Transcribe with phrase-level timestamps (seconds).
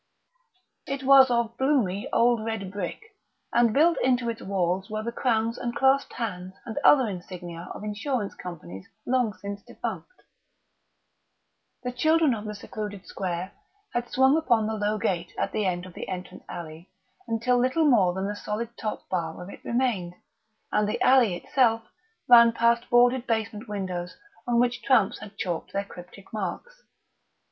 [0.87, 3.13] It was of bloomy old red brick,
[3.53, 7.83] and built into its walls were the crowns and clasped hands and other insignia of
[7.83, 10.09] insurance companies long since defunct.
[11.83, 13.51] The children of the secluded square
[13.93, 16.89] had swung upon the low gate at the end of the entrance alley
[17.27, 20.15] until little more than the solid top bar of it remained,
[20.71, 21.83] and the alley itself
[22.27, 26.81] ran past boarded basement windows on which tramps had chalked their cryptic marks.